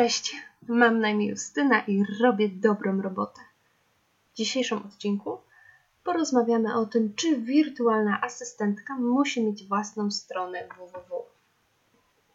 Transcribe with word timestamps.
Cześć, 0.00 0.36
mam 0.68 1.00
na 1.00 1.08
imię 1.08 1.26
Justyna 1.26 1.80
i 1.80 2.04
robię 2.22 2.48
dobrą 2.48 3.02
robotę. 3.02 3.40
W 4.32 4.36
dzisiejszym 4.36 4.78
odcinku 4.78 5.38
porozmawiamy 6.04 6.74
o 6.74 6.86
tym, 6.86 7.14
czy 7.14 7.36
wirtualna 7.36 8.20
asystentka 8.20 8.94
musi 8.94 9.44
mieć 9.44 9.68
własną 9.68 10.10
stronę 10.10 10.68
www. 10.68 11.22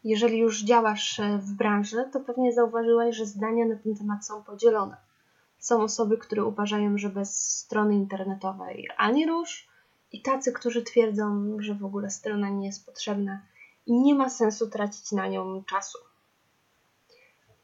Jeżeli 0.03 0.37
już 0.37 0.63
działasz 0.63 1.19
e, 1.19 1.37
w 1.37 1.51
branży, 1.51 2.09
to 2.13 2.19
pewnie 2.19 2.53
zauważyłaś, 2.53 3.15
że 3.15 3.25
zdania 3.25 3.65
na 3.65 3.75
ten 3.75 3.95
temat 3.95 4.25
są 4.25 4.43
podzielone. 4.43 4.97
Są 5.59 5.81
osoby, 5.81 6.17
które 6.17 6.45
uważają, 6.45 6.97
że 6.97 7.09
bez 7.09 7.57
strony 7.57 7.95
internetowej 7.95 8.89
ani 8.97 9.25
rusz, 9.25 9.67
i 10.11 10.21
tacy, 10.21 10.51
którzy 10.51 10.83
twierdzą, 10.83 11.57
że 11.59 11.75
w 11.75 11.85
ogóle 11.85 12.11
strona 12.11 12.49
nie 12.49 12.65
jest 12.65 12.85
potrzebna 12.85 13.41
i 13.85 13.93
nie 13.93 14.15
ma 14.15 14.29
sensu 14.29 14.69
tracić 14.69 15.11
na 15.11 15.27
nią 15.27 15.63
czasu. 15.63 15.97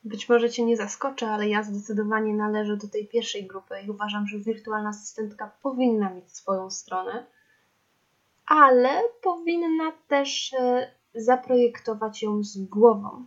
Być 0.03 0.29
może 0.29 0.49
Cię 0.49 0.65
nie 0.65 0.77
zaskoczę, 0.77 1.27
ale 1.27 1.49
ja 1.49 1.63
zdecydowanie 1.63 2.33
należę 2.33 2.77
do 2.77 2.87
tej 2.87 3.07
pierwszej 3.07 3.47
grupy 3.47 3.81
i 3.85 3.89
uważam, 3.89 4.27
że 4.27 4.39
wirtualna 4.39 4.89
asystentka 4.89 5.51
powinna 5.61 6.09
mieć 6.13 6.31
swoją 6.31 6.69
stronę, 6.69 7.25
ale 8.45 9.01
powinna 9.23 9.91
też 10.07 10.53
e, 10.53 10.91
zaprojektować 11.15 12.23
ją 12.23 12.43
z 12.43 12.57
głową. 12.57 13.25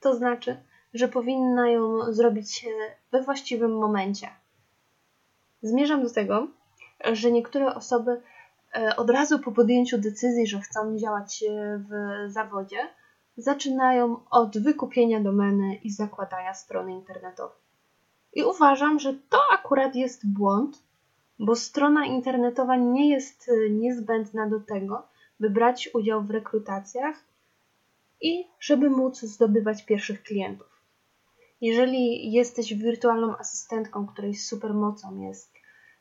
To 0.00 0.14
znaczy, 0.14 0.56
że 0.94 1.08
powinna 1.08 1.70
ją 1.70 2.12
zrobić 2.12 2.66
we 3.12 3.22
właściwym 3.22 3.78
momencie. 3.78 4.28
Zmierzam 5.62 6.02
do 6.02 6.10
tego, 6.10 6.48
że 7.12 7.30
niektóre 7.30 7.74
osoby 7.74 8.20
e, 8.74 8.96
od 8.96 9.10
razu 9.10 9.38
po 9.38 9.52
podjęciu 9.52 9.98
decyzji, 9.98 10.46
że 10.46 10.60
chcą 10.60 10.98
działać 10.98 11.44
w 11.88 12.32
zawodzie, 12.32 12.78
zaczynają 13.36 14.20
od 14.30 14.58
wykupienia 14.58 15.20
domeny 15.20 15.74
i 15.74 15.90
zakładania 15.90 16.54
strony 16.54 16.92
internetowej. 16.92 17.58
I 18.34 18.44
uważam, 18.44 18.98
że 18.98 19.14
to 19.14 19.38
akurat 19.52 19.94
jest 19.94 20.32
błąd, 20.32 20.82
bo 21.38 21.56
strona 21.56 22.06
internetowa 22.06 22.76
nie 22.76 23.10
jest 23.10 23.48
e, 23.48 23.70
niezbędna 23.70 24.48
do 24.48 24.60
tego, 24.60 25.06
by 25.40 25.50
brać 25.50 25.90
udział 25.94 26.22
w 26.22 26.30
rekrutacjach 26.30 27.24
i 28.20 28.44
żeby 28.60 28.90
móc 28.90 29.20
zdobywać 29.20 29.84
pierwszych 29.84 30.22
klientów. 30.22 30.82
Jeżeli 31.60 32.32
jesteś 32.32 32.74
wirtualną 32.74 33.36
asystentką, 33.36 34.06
której 34.06 34.34
supermocą 34.34 35.20
jest 35.20 35.52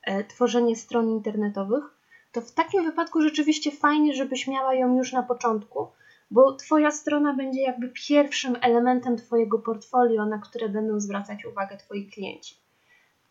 e, 0.03 0.23
tworzenie 0.23 0.75
stron 0.75 1.09
internetowych, 1.09 1.83
to 2.31 2.41
w 2.41 2.51
takim 2.51 2.83
wypadku 2.83 3.21
rzeczywiście 3.21 3.71
fajnie, 3.71 4.13
żebyś 4.13 4.47
miała 4.47 4.73
ją 4.73 4.97
już 4.97 5.13
na 5.13 5.23
początku, 5.23 5.87
bo 6.31 6.55
Twoja 6.55 6.91
strona 6.91 7.33
będzie 7.33 7.61
jakby 7.61 7.89
pierwszym 8.07 8.57
elementem 8.61 9.17
Twojego 9.17 9.59
portfolio, 9.59 10.25
na 10.25 10.37
które 10.37 10.69
będą 10.69 10.99
zwracać 10.99 11.45
uwagę 11.45 11.77
Twoi 11.77 12.07
klienci. 12.07 12.55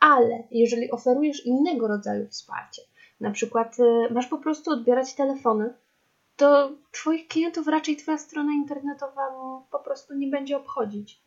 Ale 0.01 0.43
jeżeli 0.51 0.91
oferujesz 0.91 1.47
innego 1.47 1.89
rodzaju 1.89 2.29
wsparcie, 2.29 2.83
na 3.21 3.31
przykład 3.31 3.77
e, 3.81 4.13
masz 4.13 4.27
po 4.27 4.39
prostu 4.39 4.71
odbierać 4.71 5.15
telefony, 5.15 5.75
to 6.37 6.71
Twoich 6.93 7.29
klientów 7.29 7.67
raczej 7.67 7.97
Twoja 7.97 8.19
strona 8.19 8.53
internetowa 8.53 9.23
po 9.71 9.79
prostu 9.79 10.15
nie 10.15 10.27
będzie 10.27 10.57
obchodzić. 10.57 11.23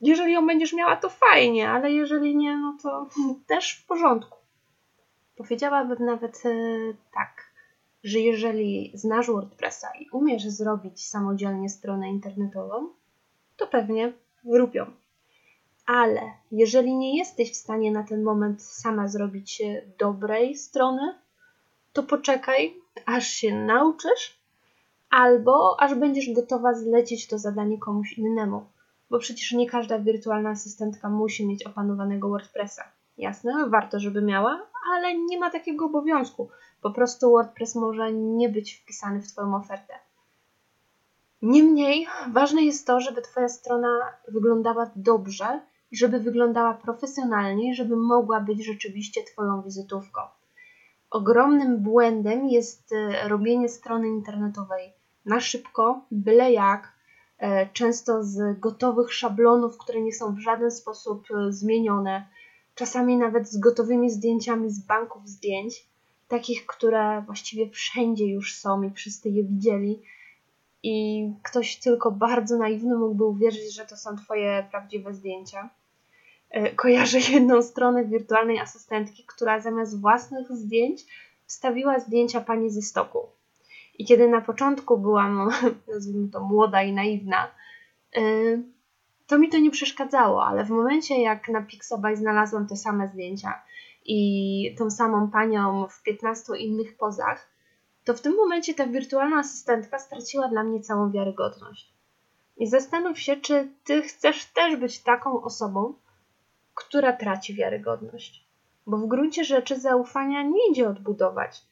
Jeżeli 0.00 0.32
ją 0.32 0.46
będziesz 0.46 0.72
miała, 0.72 0.96
to 0.96 1.08
fajnie, 1.08 1.70
ale 1.70 1.92
jeżeli 1.92 2.36
nie, 2.36 2.58
no 2.58 2.76
to 2.82 3.08
też 3.46 3.72
w 3.74 3.86
porządku. 3.86 4.38
Powiedziałabym 5.36 6.06
nawet 6.06 6.42
e, 6.46 6.50
tak, 7.14 7.51
że 8.04 8.18
jeżeli 8.18 8.92
znasz 8.94 9.26
WordPressa 9.26 9.88
i 10.00 10.08
umiesz 10.08 10.48
zrobić 10.48 11.06
samodzielnie 11.06 11.68
stronę 11.68 12.08
internetową, 12.08 12.88
to 13.56 13.66
pewnie 13.66 14.12
rób 14.44 14.74
ją. 14.74 14.86
Ale 15.86 16.20
jeżeli 16.52 16.94
nie 16.94 17.18
jesteś 17.18 17.52
w 17.52 17.56
stanie 17.56 17.92
na 17.92 18.02
ten 18.02 18.22
moment 18.22 18.62
sama 18.62 19.08
zrobić 19.08 19.62
dobrej 19.98 20.56
strony, 20.56 21.14
to 21.92 22.02
poczekaj, 22.02 22.74
aż 23.06 23.26
się 23.26 23.54
nauczysz, 23.54 24.38
albo 25.10 25.80
aż 25.80 25.94
będziesz 25.94 26.32
gotowa 26.32 26.74
zlecić 26.74 27.26
to 27.26 27.38
zadanie 27.38 27.78
komuś 27.78 28.12
innemu 28.12 28.64
bo 29.12 29.18
przecież 29.18 29.52
nie 29.52 29.70
każda 29.70 29.98
wirtualna 29.98 30.50
asystentka 30.50 31.08
musi 31.08 31.46
mieć 31.46 31.66
opanowanego 31.66 32.28
WordPressa. 32.28 32.84
Jasne, 33.18 33.68
warto, 33.68 34.00
żeby 34.00 34.22
miała, 34.22 34.66
ale 34.90 35.18
nie 35.18 35.38
ma 35.38 35.50
takiego 35.50 35.86
obowiązku. 35.86 36.48
Po 36.80 36.90
prostu 36.90 37.30
WordPress 37.30 37.74
może 37.74 38.12
nie 38.12 38.48
być 38.48 38.74
wpisany 38.74 39.22
w 39.22 39.32
Twoją 39.32 39.54
ofertę. 39.56 39.94
Niemniej 41.42 42.06
ważne 42.32 42.62
jest 42.62 42.86
to, 42.86 43.00
żeby 43.00 43.22
Twoja 43.22 43.48
strona 43.48 44.12
wyglądała 44.28 44.90
dobrze 44.96 45.60
żeby 45.92 46.20
wyglądała 46.20 46.74
profesjonalnie 46.74 47.74
żeby 47.74 47.96
mogła 47.96 48.40
być 48.40 48.64
rzeczywiście 48.64 49.22
Twoją 49.24 49.62
wizytówką. 49.62 50.20
Ogromnym 51.10 51.82
błędem 51.82 52.48
jest 52.48 52.92
e, 52.92 53.28
robienie 53.28 53.68
strony 53.68 54.08
internetowej 54.08 54.92
na 55.24 55.40
szybko, 55.40 56.00
byle 56.10 56.52
jak, 56.52 56.92
E, 57.42 57.66
często 57.72 58.24
z 58.24 58.60
gotowych 58.60 59.12
szablonów, 59.12 59.78
które 59.78 60.00
nie 60.00 60.12
są 60.12 60.34
w 60.34 60.38
żaden 60.38 60.70
sposób 60.70 61.26
e, 61.30 61.52
zmienione, 61.52 62.28
czasami 62.74 63.16
nawet 63.16 63.48
z 63.48 63.58
gotowymi 63.58 64.10
zdjęciami 64.10 64.70
z 64.70 64.78
banków 64.78 65.28
zdjęć, 65.28 65.86
takich, 66.28 66.66
które 66.66 67.22
właściwie 67.26 67.70
wszędzie 67.70 68.26
już 68.26 68.56
są 68.56 68.82
i 68.82 68.90
wszyscy 68.90 69.28
je 69.28 69.44
widzieli. 69.44 70.02
I 70.82 71.26
ktoś 71.42 71.76
tylko 71.76 72.10
bardzo 72.10 72.58
naiwny 72.58 72.96
mógłby 72.96 73.24
uwierzyć, 73.24 73.74
że 73.74 73.86
to 73.86 73.96
są 73.96 74.16
Twoje 74.16 74.66
prawdziwe 74.70 75.14
zdjęcia. 75.14 75.70
E, 76.50 76.74
kojarzę 76.74 77.18
jedną 77.32 77.62
stronę 77.62 78.04
wirtualnej 78.04 78.58
asystentki, 78.58 79.24
która 79.26 79.60
zamiast 79.60 80.00
własnych 80.00 80.52
zdjęć 80.52 81.06
wstawiła 81.46 82.00
zdjęcia 82.00 82.40
pani 82.40 82.70
ze 82.70 82.82
stoku. 82.82 83.18
I 83.98 84.04
kiedy 84.04 84.28
na 84.28 84.40
początku 84.40 84.98
byłam, 84.98 85.50
nazwijmy 85.94 86.28
to, 86.28 86.40
młoda 86.40 86.82
i 86.82 86.92
naiwna, 86.92 87.50
y, 88.16 88.62
to 89.26 89.38
mi 89.38 89.48
to 89.48 89.58
nie 89.58 89.70
przeszkadzało, 89.70 90.46
ale 90.46 90.64
w 90.64 90.70
momencie 90.70 91.22
jak 91.22 91.48
na 91.48 91.62
Pixabay 91.62 92.16
znalazłam 92.16 92.66
te 92.66 92.76
same 92.76 93.08
zdjęcia 93.08 93.62
i 94.04 94.74
tą 94.78 94.90
samą 94.90 95.30
panią 95.30 95.86
w 95.88 96.02
15 96.02 96.56
innych 96.56 96.96
pozach, 96.96 97.52
to 98.04 98.14
w 98.14 98.20
tym 98.20 98.36
momencie 98.36 98.74
ta 98.74 98.86
wirtualna 98.86 99.36
asystentka 99.36 99.98
straciła 99.98 100.48
dla 100.48 100.64
mnie 100.64 100.80
całą 100.80 101.10
wiarygodność. 101.10 101.92
I 102.56 102.66
zastanów 102.66 103.18
się, 103.18 103.36
czy 103.36 103.68
ty 103.84 104.02
chcesz 104.02 104.44
też 104.44 104.76
być 104.76 105.02
taką 105.02 105.42
osobą, 105.42 105.94
która 106.74 107.12
traci 107.12 107.54
wiarygodność. 107.54 108.46
Bo 108.86 108.96
w 108.96 109.06
gruncie 109.06 109.44
rzeczy 109.44 109.80
zaufania 109.80 110.42
nie 110.42 110.70
idzie 110.70 110.88
odbudować. 110.88 111.62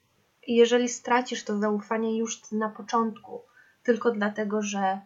I 0.47 0.55
jeżeli 0.57 0.89
stracisz 0.89 1.45
to 1.45 1.59
zaufanie 1.59 2.19
już 2.19 2.53
na 2.53 2.69
początku, 2.69 3.43
tylko 3.83 4.11
dlatego, 4.11 4.63
że 4.63 5.01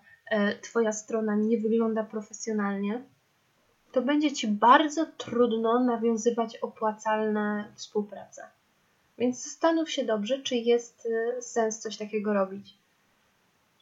Twoja 0.62 0.93
strona 0.93 1.37
nie 1.37 1.59
wygląda 1.59 2.05
profesjonalnie, 2.05 3.03
to 3.93 4.03
będzie 4.03 4.33
Ci 4.33 4.49
bardzo 4.49 5.07
trudno 5.07 5.85
nawiązywać 5.85 6.57
opłacalne 6.57 7.73
współpracę. 7.75 8.43
Więc 9.19 9.45
zastanów 9.45 9.91
się 9.91 10.05
dobrze, 10.05 10.43
czy 10.43 10.57
jest 10.57 11.09
e, 11.37 11.43
sens 11.43 11.79
coś 11.79 11.97
takiego 11.97 12.34
robić. 12.34 12.75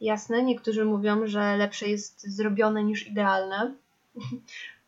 Jasne, 0.01 0.43
niektórzy 0.43 0.85
mówią, 0.85 1.27
że 1.27 1.57
lepsze 1.57 1.89
jest 1.89 2.21
zrobione 2.35 2.83
niż 2.83 3.07
idealne, 3.07 3.73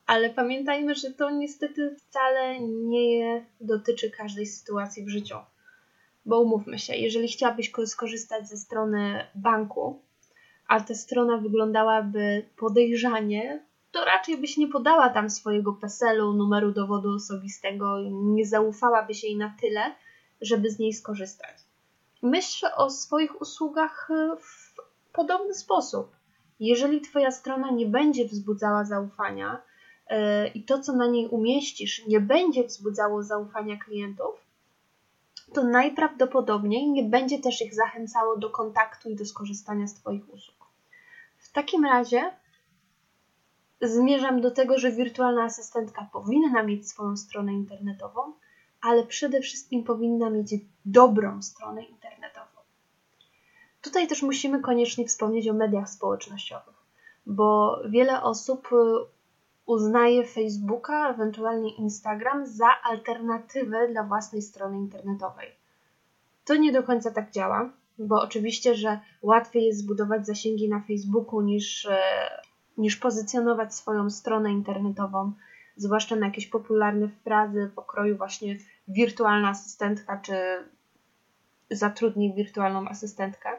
ale 0.06 0.30
pamiętajmy, 0.30 0.96
że 0.96 1.12
to 1.12 1.30
niestety 1.30 1.96
wcale 1.96 2.60
nie 2.60 3.46
dotyczy 3.62 4.12
każdej 4.12 4.46
sytuacji 4.46 5.04
w 5.04 5.10
życiu. 5.10 5.35
Bo 6.26 6.41
umówmy 6.41 6.79
się, 6.79 6.96
jeżeli 6.96 7.28
chciałabyś 7.28 7.72
skorzystać 7.85 8.47
ze 8.47 8.58
strony 8.58 9.26
banku, 9.35 10.00
a 10.67 10.79
ta 10.82 10.96
strona 10.96 11.38
wyglądałaby 11.38 12.46
podejrzanie, 12.58 13.66
to 13.91 14.06
raczej 14.06 14.38
byś 14.38 14.58
nie 14.58 14.67
podała 14.67 15.09
tam 15.09 15.29
swojego 15.29 15.73
PESEL-u, 15.73 16.34
numeru 16.34 16.72
dowodu 16.72 17.09
osobistego 17.16 18.00
i 18.00 18.12
nie 18.12 18.46
zaufałabyś 18.46 19.23
jej 19.23 19.38
na 19.38 19.56
tyle, 19.62 19.96
żeby 20.41 20.70
z 20.70 20.79
niej 20.79 20.94
skorzystać. 20.94 21.56
Myśl 22.22 22.66
o 22.76 22.90
swoich 22.90 23.41
usługach 23.41 24.09
w 24.40 24.76
podobny 25.14 25.53
sposób. 25.53 26.16
Jeżeli 26.59 27.02
Twoja 27.02 27.32
strona 27.32 27.72
nie 27.72 27.85
będzie 27.85 28.26
wzbudzała 28.26 28.85
zaufania 28.85 29.62
yy, 30.09 30.17
i 30.47 30.64
to, 30.64 30.79
co 30.79 30.94
na 30.94 31.08
niej 31.08 31.28
umieścisz, 31.28 32.08
nie 32.08 32.20
będzie 32.20 32.64
wzbudzało 32.64 33.23
zaufania 33.23 33.78
klientów, 33.78 34.45
to 35.53 35.64
najprawdopodobniej 35.64 36.90
nie 36.90 37.03
będzie 37.03 37.40
też 37.40 37.62
ich 37.62 37.76
zachęcało 37.76 38.38
do 38.38 38.50
kontaktu 38.50 39.09
i 39.09 39.16
do 39.16 39.26
skorzystania 39.26 39.88
z 39.88 39.94
Twoich 39.94 40.34
usług. 40.34 40.66
W 41.38 41.52
takim 41.52 41.86
razie 41.86 42.32
zmierzam 43.82 44.42
do 44.42 44.52
tego, 44.52 44.80
że 44.80 44.92
wirtualna 44.92 45.44
asystentka 45.44 46.09
powinna 46.14 46.64
mieć 46.64 46.90
swoją 46.90 47.18
stronę 47.18 47.53
internetową, 47.53 48.34
ale 48.82 49.03
przede 49.03 49.42
wszystkim 49.42 49.84
powinna 49.84 50.30
mieć 50.30 50.56
dobrą 50.86 51.42
stronę 51.42 51.86
internetową. 51.86 52.46
Tutaj 53.82 54.08
też 54.08 54.22
musimy 54.22 54.59
koniecznie 54.59 55.06
wspomnieć 55.08 55.48
o 55.50 55.53
mediach 55.53 55.90
społecznościowych, 55.90 56.76
bo 57.26 57.80
wiele 57.90 58.24
osób 58.24 58.70
uznaje 59.66 60.28
Facebooka, 60.28 61.09
ewentualnie 61.09 61.76
Instagram 61.76 62.47
za 62.47 62.67
alternatywę 62.84 63.88
dla 63.88 64.03
własnej 64.03 64.41
strony 64.41 64.78
internetowej. 64.78 65.47
To 66.46 66.56
nie 66.56 66.72
do 66.72 66.84
końca 66.84 67.12
tak 67.12 67.32
działa, 67.32 67.70
bo 68.00 68.22
oczywiście, 68.22 68.76
że 68.76 69.00
łatwiej 69.22 69.66
jest 69.66 69.79
zbudować 69.79 70.26
zasięgi 70.26 70.70
na 70.70 70.82
Facebooku 70.82 71.41
niż, 71.41 71.85
e, 71.85 72.00
niż 72.78 72.96
pozycjonować 72.96 73.76
swoją 73.76 74.09
stronę 74.09 74.52
internetową, 74.52 75.32
zwłaszcza 75.76 76.16
na 76.16 76.26
jakieś 76.26 76.47
popularne 76.47 77.09
frazy 77.23 77.72
pokroju 77.76 78.17
właśnie 78.17 78.58
wirtualna 78.88 79.50
asystentka 79.50 80.17
czy 80.17 80.35
zatrudnij 81.72 82.34
wirtualną 82.34 82.88
asystentkę. 82.88 83.50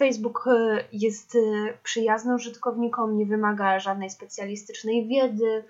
Facebook 0.00 0.46
e, 0.46 0.84
jest 0.92 1.34
e, 1.34 1.38
przyjazny 1.82 2.34
użytkownikom, 2.34 3.18
nie 3.18 3.26
wymaga 3.26 3.80
żadnej 3.80 4.10
specjalistycznej 4.10 5.06
wiedzy. 5.06 5.64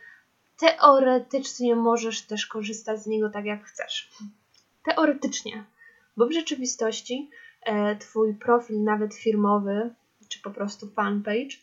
Teoretycznie 0.59 1.77
możesz 1.77 2.23
też 2.23 2.47
korzystać 2.47 3.03
z 3.03 3.07
niego 3.07 3.31
tak 3.31 3.45
jak 3.45 3.65
chcesz. 3.65 4.11
Teoretycznie, 4.85 5.65
bo 6.17 6.27
w 6.27 6.33
rzeczywistości 6.33 7.31
e, 7.63 7.97
Twój 7.97 8.35
profil, 8.35 8.85
nawet 8.85 9.15
firmowy, 9.15 9.95
czy 10.29 10.43
po 10.43 10.51
prostu 10.51 10.91
fanpage, 10.91 11.57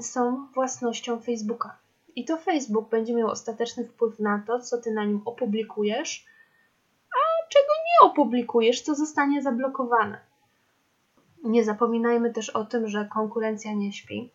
są 0.00 0.46
własnością 0.54 1.20
Facebooka. 1.20 1.78
I 2.16 2.24
to 2.24 2.36
Facebook 2.36 2.88
będzie 2.88 3.14
miał 3.14 3.28
ostateczny 3.28 3.84
wpływ 3.84 4.18
na 4.18 4.42
to, 4.46 4.60
co 4.60 4.78
Ty 4.78 4.90
na 4.90 5.04
nim 5.04 5.22
opublikujesz, 5.24 6.26
a 7.10 7.48
czego 7.48 7.68
nie 7.86 8.10
opublikujesz, 8.10 8.80
co 8.80 8.94
zostanie 8.94 9.42
zablokowane. 9.42 10.27
Nie 11.44 11.64
zapominajmy 11.64 12.32
też 12.32 12.50
o 12.50 12.64
tym, 12.64 12.88
że 12.88 13.08
konkurencja 13.14 13.72
nie 13.72 13.92
śpi 13.92 14.30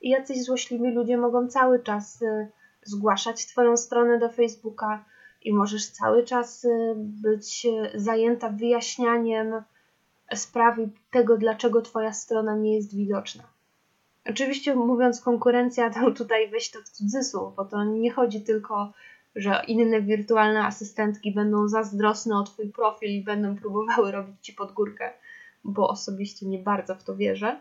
i 0.00 0.08
jacyś 0.08 0.44
złośliwi 0.44 0.90
ludzie 0.90 1.16
mogą 1.16 1.48
cały 1.48 1.82
czas 1.82 2.22
y, 2.22 2.48
zgłaszać 2.82 3.46
Twoją 3.46 3.76
stronę 3.76 4.18
do 4.18 4.28
Facebooka 4.28 5.04
i 5.42 5.54
możesz 5.54 5.90
cały 5.90 6.24
czas 6.24 6.64
y, 6.64 6.94
być 6.96 7.66
y, 7.94 8.00
zajęta 8.00 8.48
wyjaśnianiem 8.48 9.62
sprawy 10.34 10.88
tego, 11.10 11.36
dlaczego 11.36 11.82
Twoja 11.82 12.12
strona 12.12 12.56
nie 12.56 12.74
jest 12.74 12.96
widoczna. 12.96 13.44
Oczywiście 14.30 14.74
mówiąc 14.74 15.20
konkurencja, 15.20 15.90
to 15.90 16.10
tutaj 16.10 16.50
weź 16.50 16.70
to 16.70 16.78
w 16.78 16.88
cudzysłów, 16.88 17.54
bo 17.54 17.64
to 17.64 17.84
nie 17.84 18.12
chodzi 18.12 18.40
tylko, 18.40 18.92
że 19.36 19.62
inne 19.68 20.02
wirtualne 20.02 20.64
asystentki 20.64 21.32
będą 21.34 21.68
zazdrosne 21.68 22.38
o 22.38 22.42
Twój 22.42 22.72
profil 22.72 23.10
i 23.10 23.24
będą 23.24 23.56
próbowały 23.56 24.12
robić 24.12 24.36
Ci 24.40 24.52
pod 24.52 24.72
górkę 24.72 25.12
bo 25.64 25.88
osobiście 25.88 26.46
nie 26.46 26.58
bardzo 26.58 26.94
w 26.94 27.04
to 27.04 27.16
wierzę. 27.16 27.60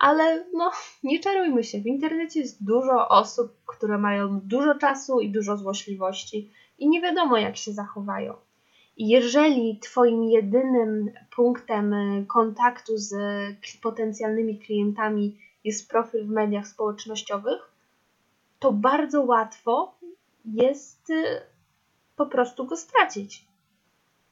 Ale 0.00 0.44
no, 0.52 0.70
nie 1.02 1.20
czarujmy 1.20 1.64
się, 1.64 1.80
w 1.80 1.86
internecie 1.86 2.40
jest 2.40 2.64
dużo 2.64 3.08
osób, 3.08 3.52
które 3.66 3.98
mają 3.98 4.40
dużo 4.40 4.74
czasu 4.74 5.20
i 5.20 5.30
dużo 5.30 5.56
złośliwości 5.56 6.50
i 6.78 6.88
nie 6.88 7.00
wiadomo 7.00 7.36
jak 7.36 7.56
się 7.56 7.72
zachowają. 7.72 8.34
Jeżeli 8.96 9.78
Twoim 9.78 10.24
jedynym 10.24 11.10
punktem 11.36 11.92
y, 11.92 12.26
kontaktu 12.26 12.98
z 12.98 13.14
potencjalnymi 13.82 14.58
klientami 14.58 15.38
jest 15.64 15.90
profil 15.90 16.26
w 16.26 16.30
mediach 16.30 16.68
społecznościowych, 16.68 17.72
to 18.58 18.72
bardzo 18.72 19.22
łatwo 19.22 19.94
jest 20.44 21.10
y, 21.10 21.40
po 22.16 22.26
prostu 22.26 22.66
go 22.66 22.76
stracić. 22.76 23.44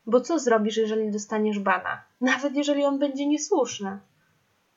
Bo 0.06 0.20
co 0.20 0.38
zrobisz, 0.38 0.76
jeżeli 0.76 1.10
dostaniesz 1.10 1.58
bana? 1.58 2.02
Nawet 2.20 2.56
jeżeli 2.56 2.84
on 2.84 2.98
będzie 2.98 3.26
niesłuszny. 3.26 3.98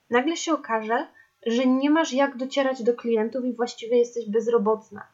Nagle 0.10 0.38
się 0.38 0.54
okaże, 0.54 1.08
że 1.46 1.66
nie 1.66 1.90
masz 1.90 2.14
jak 2.14 2.38
docierać 2.38 2.84
do 2.84 2.94
klientów 2.94 3.46
i 3.46 3.54
właściwie 3.54 3.98
jesteś 3.98 4.30
bezrobotna. 4.30 5.08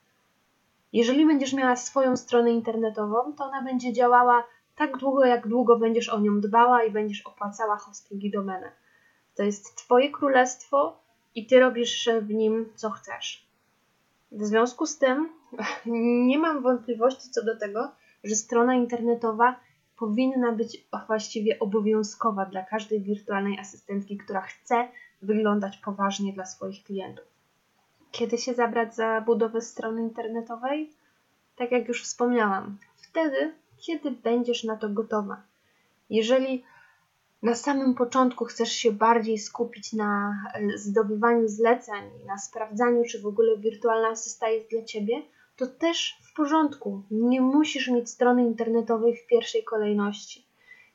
Jeżeli 0.93 1.25
będziesz 1.25 1.53
miała 1.53 1.75
swoją 1.75 2.17
stronę 2.17 2.51
internetową, 2.51 3.33
to 3.37 3.43
ona 3.43 3.61
będzie 3.61 3.93
działała 3.93 4.43
tak 4.75 4.97
długo, 4.97 5.25
jak 5.25 5.47
długo 5.47 5.79
będziesz 5.79 6.09
o 6.09 6.19
nią 6.19 6.41
dbała 6.41 6.83
i 6.83 6.91
będziesz 6.91 7.21
opłacała 7.21 7.77
hosting 7.77 8.23
i 8.23 8.31
domenę. 8.31 8.71
To 9.35 9.43
jest 9.43 9.75
Twoje 9.75 10.11
królestwo 10.11 11.03
i 11.35 11.45
Ty 11.47 11.59
robisz 11.59 12.09
w 12.21 12.29
nim 12.29 12.69
co 12.75 12.89
chcesz. 12.89 13.45
W 14.31 14.45
związku 14.45 14.85
z 14.85 14.97
tym 14.97 15.29
nie 16.29 16.39
mam 16.39 16.61
wątpliwości 16.61 17.29
co 17.29 17.45
do 17.45 17.57
tego, 17.57 17.91
że 18.23 18.35
strona 18.35 18.75
internetowa 18.75 19.59
powinna 20.01 20.51
być 20.51 20.87
właściwie 21.07 21.59
obowiązkowa 21.59 22.45
dla 22.45 22.63
każdej 22.63 23.01
wirtualnej 23.01 23.59
asystentki, 23.59 24.17
która 24.17 24.41
chce 24.41 24.87
wyglądać 25.21 25.77
poważnie 25.77 26.33
dla 26.33 26.45
swoich 26.45 26.83
klientów. 26.83 27.25
Kiedy 28.11 28.37
się 28.37 28.53
zabrać 28.53 28.95
za 28.95 29.21
budowę 29.21 29.61
strony 29.61 30.01
internetowej? 30.01 30.89
Tak 31.55 31.71
jak 31.71 31.87
już 31.87 32.03
wspomniałam, 32.03 32.77
wtedy, 32.95 33.53
kiedy 33.77 34.11
będziesz 34.11 34.63
na 34.63 34.77
to 34.77 34.89
gotowa. 34.89 35.41
Jeżeli 36.09 36.63
na 37.43 37.55
samym 37.55 37.95
początku 37.95 38.45
chcesz 38.45 38.71
się 38.71 38.91
bardziej 38.91 39.37
skupić 39.37 39.93
na 39.93 40.35
e, 40.53 40.77
zdobywaniu 40.77 41.47
zleceń, 41.47 42.03
na 42.27 42.37
sprawdzaniu, 42.37 43.03
czy 43.03 43.21
w 43.21 43.25
ogóle 43.25 43.57
wirtualna 43.57 44.07
asysta 44.07 44.49
jest 44.49 44.69
dla 44.69 44.83
ciebie, 44.83 45.21
to 45.61 45.67
też 45.67 46.17
w 46.21 46.33
porządku. 46.33 47.03
Nie 47.11 47.41
musisz 47.41 47.87
mieć 47.87 48.09
strony 48.09 48.41
internetowej 48.43 49.15
w 49.15 49.27
pierwszej 49.27 49.63
kolejności. 49.63 50.45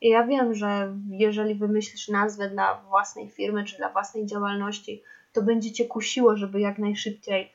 I 0.01 0.09
ja 0.09 0.27
wiem, 0.27 0.55
że 0.55 0.97
jeżeli 1.11 1.55
wymyślisz 1.55 2.09
nazwę 2.09 2.51
dla 2.51 2.81
własnej 2.81 3.31
firmy 3.31 3.65
czy 3.65 3.77
dla 3.77 3.93
własnej 3.93 4.27
działalności, 4.27 5.03
to 5.33 5.43
będzie 5.43 5.73
cię 5.73 5.85
kusiło, 5.85 6.37
żeby 6.37 6.61
jak 6.61 6.79
najszybciej 6.79 7.53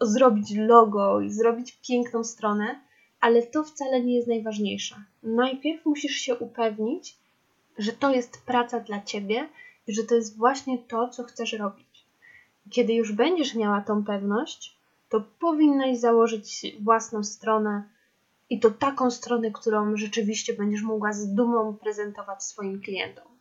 zrobić 0.00 0.54
logo 0.56 1.20
i 1.20 1.30
zrobić 1.30 1.78
piękną 1.88 2.24
stronę, 2.24 2.80
ale 3.20 3.42
to 3.42 3.64
wcale 3.64 4.02
nie 4.02 4.16
jest 4.16 4.28
najważniejsze. 4.28 4.96
Najpierw 5.22 5.86
musisz 5.86 6.16
się 6.16 6.36
upewnić, 6.36 7.16
że 7.78 7.92
to 7.92 8.14
jest 8.14 8.46
praca 8.46 8.80
dla 8.80 9.02
ciebie 9.02 9.48
i 9.86 9.94
że 9.94 10.04
to 10.04 10.14
jest 10.14 10.36
właśnie 10.36 10.78
to, 10.78 11.08
co 11.08 11.24
chcesz 11.24 11.52
robić. 11.52 12.06
Kiedy 12.70 12.92
już 12.94 13.12
będziesz 13.12 13.54
miała 13.54 13.80
tą 13.80 14.04
pewność, 14.04 14.77
to 15.08 15.20
powinnaś 15.40 15.98
założyć 15.98 16.76
własną 16.80 17.24
stronę 17.24 17.88
i 18.50 18.60
to 18.60 18.70
taką 18.70 19.10
stronę, 19.10 19.50
którą 19.50 19.96
rzeczywiście 19.96 20.54
będziesz 20.54 20.82
mogła 20.82 21.12
z 21.12 21.34
dumą 21.34 21.76
prezentować 21.76 22.44
swoim 22.44 22.80
klientom. 22.80 23.38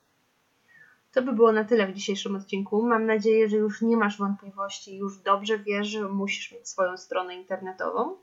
To 1.13 1.21
by 1.21 1.33
było 1.33 1.51
na 1.51 1.63
tyle 1.63 1.87
w 1.87 1.93
dzisiejszym 1.93 2.35
odcinku. 2.35 2.83
Mam 2.83 3.05
nadzieję, 3.05 3.49
że 3.49 3.57
już 3.57 3.81
nie 3.81 3.97
masz 3.97 4.17
wątpliwości, 4.17 4.97
już 4.97 5.17
dobrze 5.17 5.59
wiesz, 5.59 5.87
że 5.87 6.09
musisz 6.09 6.51
mieć 6.51 6.69
swoją 6.69 6.97
stronę 6.97 7.35
internetową. 7.35 8.15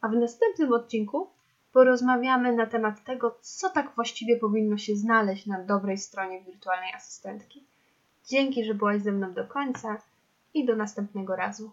A 0.00 0.08
w 0.08 0.12
następnym 0.12 0.72
odcinku 0.72 1.30
porozmawiamy 1.72 2.52
na 2.52 2.66
temat 2.66 3.04
tego, 3.04 3.38
co 3.40 3.70
tak 3.70 3.92
właściwie 3.94 4.36
powinno 4.36 4.78
się 4.78 4.96
znaleźć 4.96 5.46
na 5.46 5.64
dobrej 5.64 5.98
stronie 5.98 6.40
wirtualnej 6.40 6.92
asystentki. 6.94 7.64
Dzięki, 8.28 8.64
że 8.64 8.74
byłaś 8.74 9.02
ze 9.02 9.12
mną 9.12 9.32
do 9.32 9.44
końca 9.44 10.02
i 10.54 10.64
do 10.64 10.76
następnego 10.76 11.36
razu. 11.36 11.70